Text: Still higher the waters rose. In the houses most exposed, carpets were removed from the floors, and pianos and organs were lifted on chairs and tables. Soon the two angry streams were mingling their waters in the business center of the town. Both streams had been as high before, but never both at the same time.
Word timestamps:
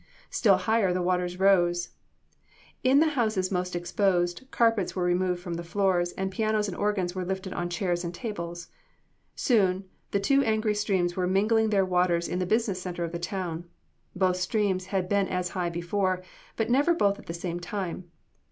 Still 0.31 0.57
higher 0.57 0.91
the 0.91 1.01
waters 1.03 1.37
rose. 1.39 1.89
In 2.83 2.99
the 3.01 3.09
houses 3.09 3.51
most 3.51 3.75
exposed, 3.75 4.49
carpets 4.49 4.95
were 4.95 5.03
removed 5.03 5.39
from 5.41 5.53
the 5.53 5.63
floors, 5.63 6.11
and 6.13 6.31
pianos 6.31 6.67
and 6.67 6.75
organs 6.75 7.13
were 7.13 7.23
lifted 7.23 7.53
on 7.53 7.69
chairs 7.69 8.03
and 8.03 8.11
tables. 8.11 8.69
Soon 9.35 9.83
the 10.09 10.19
two 10.19 10.41
angry 10.43 10.73
streams 10.73 11.15
were 11.15 11.27
mingling 11.27 11.69
their 11.69 11.85
waters 11.85 12.27
in 12.27 12.39
the 12.39 12.47
business 12.47 12.81
center 12.81 13.03
of 13.03 13.11
the 13.11 13.19
town. 13.19 13.65
Both 14.15 14.37
streams 14.37 14.85
had 14.87 15.07
been 15.07 15.27
as 15.27 15.49
high 15.49 15.69
before, 15.69 16.23
but 16.57 16.67
never 16.71 16.95
both 16.95 17.19
at 17.19 17.27
the 17.27 17.33
same 17.35 17.59
time. 17.59 18.09